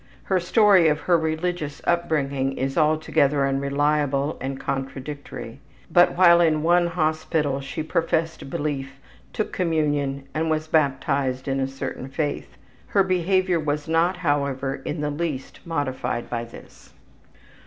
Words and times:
Her 0.23 0.39
story 0.39 0.87
of 0.87 1.01
her 1.01 1.15
religious 1.15 1.79
upbringing 1.85 2.53
is 2.57 2.75
altogether 2.75 3.45
unreliable 3.45 4.35
and 4.41 4.59
contradictory, 4.59 5.59
but 5.91 6.17
while 6.17 6.41
in 6.41 6.63
one 6.63 6.87
hospital 6.87 7.61
she 7.61 7.83
professed 7.83 8.49
belief, 8.49 8.93
took 9.31 9.53
communion, 9.53 10.23
and 10.33 10.49
was 10.49 10.67
baptized 10.67 11.47
in 11.47 11.59
a 11.59 11.67
certain 11.67 12.07
faith. 12.09 12.57
Her 12.87 13.03
behavior 13.03 13.59
was 13.59 13.87
not, 13.87 14.17
however, 14.17 14.81
in 14.85 15.01
the 15.01 15.11
least 15.11 15.59
modified 15.67 16.31
by 16.31 16.45
this. 16.45 16.93